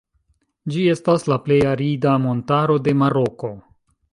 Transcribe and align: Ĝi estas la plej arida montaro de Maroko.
Ĝi 0.75 0.85
estas 0.93 1.27
la 1.33 1.37
plej 1.49 1.59
arida 1.73 2.15
montaro 2.27 2.79
de 2.89 2.95
Maroko. 3.03 3.53